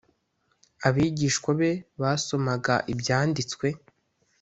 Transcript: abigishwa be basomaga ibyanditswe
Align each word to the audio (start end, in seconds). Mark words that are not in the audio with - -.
abigishwa 0.87 1.49
be 1.59 1.71
basomaga 2.01 2.75
ibyanditswe 2.93 3.67